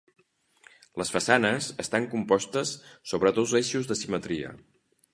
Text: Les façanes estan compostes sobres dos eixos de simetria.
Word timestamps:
Les 1.01 1.11
façanes 1.17 1.69
estan 1.85 2.09
compostes 2.15 2.75
sobres 3.13 3.39
dos 3.39 3.57
eixos 3.63 3.93
de 3.93 4.03
simetria. 4.05 4.61